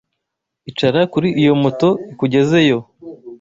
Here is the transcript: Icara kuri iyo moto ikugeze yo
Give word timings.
Icara 0.69 1.01
kuri 1.13 1.27
iyo 1.41 1.53
moto 1.61 1.89
ikugeze 2.11 2.57
yo 2.69 2.77